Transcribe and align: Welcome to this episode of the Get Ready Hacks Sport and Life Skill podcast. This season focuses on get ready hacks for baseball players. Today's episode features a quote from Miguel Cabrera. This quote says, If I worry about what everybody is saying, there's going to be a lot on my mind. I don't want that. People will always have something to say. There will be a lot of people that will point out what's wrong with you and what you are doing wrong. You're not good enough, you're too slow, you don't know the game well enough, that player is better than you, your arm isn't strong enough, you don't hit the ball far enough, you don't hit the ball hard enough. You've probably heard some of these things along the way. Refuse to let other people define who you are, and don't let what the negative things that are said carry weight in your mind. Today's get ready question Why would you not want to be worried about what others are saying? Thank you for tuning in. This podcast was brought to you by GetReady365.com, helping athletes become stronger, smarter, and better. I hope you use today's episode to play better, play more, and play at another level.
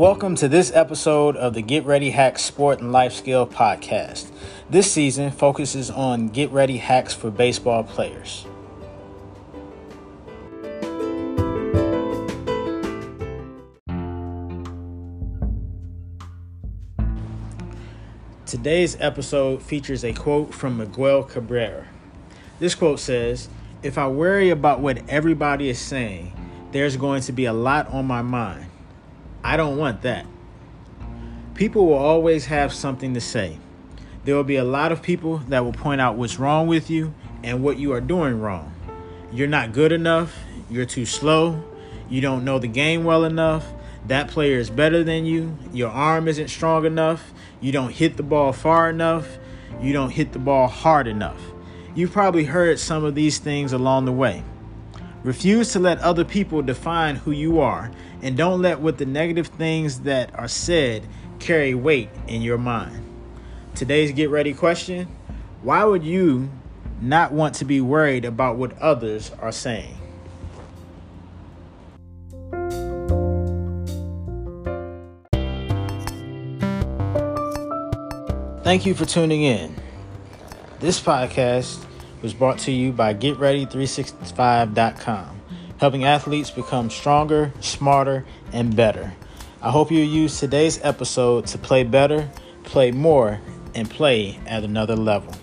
Welcome 0.00 0.34
to 0.36 0.48
this 0.48 0.72
episode 0.74 1.36
of 1.36 1.52
the 1.52 1.60
Get 1.60 1.84
Ready 1.84 2.08
Hacks 2.08 2.40
Sport 2.40 2.80
and 2.80 2.90
Life 2.90 3.12
Skill 3.12 3.46
podcast. 3.46 4.30
This 4.70 4.90
season 4.90 5.30
focuses 5.30 5.90
on 5.90 6.30
get 6.30 6.50
ready 6.52 6.78
hacks 6.78 7.12
for 7.12 7.30
baseball 7.30 7.84
players. 7.84 8.46
Today's 18.46 18.96
episode 19.00 19.60
features 19.60 20.02
a 20.02 20.14
quote 20.14 20.54
from 20.54 20.78
Miguel 20.78 21.24
Cabrera. 21.24 21.86
This 22.58 22.74
quote 22.74 23.00
says, 23.00 23.50
If 23.82 23.98
I 23.98 24.08
worry 24.08 24.48
about 24.48 24.80
what 24.80 25.06
everybody 25.10 25.68
is 25.68 25.78
saying, 25.78 26.32
there's 26.72 26.96
going 26.96 27.20
to 27.24 27.32
be 27.32 27.44
a 27.44 27.52
lot 27.52 27.86
on 27.88 28.06
my 28.06 28.22
mind. 28.22 28.69
I 29.50 29.56
don't 29.56 29.78
want 29.78 30.02
that. 30.02 30.26
People 31.56 31.86
will 31.86 31.94
always 31.94 32.46
have 32.46 32.72
something 32.72 33.14
to 33.14 33.20
say. 33.20 33.58
There 34.24 34.36
will 34.36 34.44
be 34.44 34.54
a 34.54 34.62
lot 34.64 34.92
of 34.92 35.02
people 35.02 35.38
that 35.48 35.64
will 35.64 35.72
point 35.72 36.00
out 36.00 36.14
what's 36.14 36.38
wrong 36.38 36.68
with 36.68 36.88
you 36.88 37.12
and 37.42 37.60
what 37.60 37.76
you 37.76 37.92
are 37.92 38.00
doing 38.00 38.38
wrong. 38.38 38.72
You're 39.32 39.48
not 39.48 39.72
good 39.72 39.90
enough, 39.90 40.38
you're 40.70 40.86
too 40.86 41.04
slow, 41.04 41.64
you 42.08 42.20
don't 42.20 42.44
know 42.44 42.60
the 42.60 42.68
game 42.68 43.02
well 43.02 43.24
enough, 43.24 43.66
that 44.06 44.28
player 44.28 44.56
is 44.56 44.70
better 44.70 45.02
than 45.02 45.24
you, 45.24 45.58
your 45.72 45.90
arm 45.90 46.28
isn't 46.28 46.46
strong 46.46 46.86
enough, 46.86 47.32
you 47.60 47.72
don't 47.72 47.90
hit 47.90 48.16
the 48.18 48.22
ball 48.22 48.52
far 48.52 48.88
enough, 48.88 49.36
you 49.80 49.92
don't 49.92 50.10
hit 50.10 50.32
the 50.32 50.38
ball 50.38 50.68
hard 50.68 51.08
enough. 51.08 51.42
You've 51.96 52.12
probably 52.12 52.44
heard 52.44 52.78
some 52.78 53.02
of 53.02 53.16
these 53.16 53.38
things 53.38 53.72
along 53.72 54.04
the 54.04 54.12
way. 54.12 54.44
Refuse 55.22 55.72
to 55.72 55.78
let 55.78 55.98
other 55.98 56.24
people 56.24 56.62
define 56.62 57.16
who 57.16 57.30
you 57.30 57.60
are, 57.60 57.90
and 58.22 58.38
don't 58.38 58.62
let 58.62 58.80
what 58.80 58.96
the 58.96 59.04
negative 59.04 59.48
things 59.48 60.00
that 60.00 60.34
are 60.34 60.48
said 60.48 61.06
carry 61.38 61.74
weight 61.74 62.08
in 62.26 62.40
your 62.40 62.56
mind. 62.56 63.04
Today's 63.74 64.12
get 64.12 64.30
ready 64.30 64.54
question 64.54 65.08
Why 65.62 65.84
would 65.84 66.04
you 66.04 66.50
not 67.02 67.32
want 67.32 67.54
to 67.56 67.66
be 67.66 67.82
worried 67.82 68.24
about 68.24 68.56
what 68.56 68.78
others 68.78 69.30
are 69.40 69.52
saying? 69.52 69.96
Thank 78.62 78.86
you 78.86 78.94
for 78.94 79.04
tuning 79.04 79.42
in. 79.42 79.74
This 80.78 80.98
podcast 80.98 81.84
was 82.22 82.34
brought 82.34 82.58
to 82.60 82.72
you 82.72 82.92
by 82.92 83.12
GetReady365.com, 83.14 85.40
helping 85.78 86.04
athletes 86.04 86.50
become 86.50 86.90
stronger, 86.90 87.52
smarter, 87.60 88.26
and 88.52 88.76
better. 88.76 89.14
I 89.62 89.70
hope 89.70 89.90
you 89.90 90.00
use 90.00 90.38
today's 90.38 90.78
episode 90.82 91.46
to 91.48 91.58
play 91.58 91.84
better, 91.84 92.28
play 92.64 92.92
more, 92.92 93.40
and 93.74 93.88
play 93.88 94.38
at 94.46 94.64
another 94.64 94.96
level. 94.96 95.34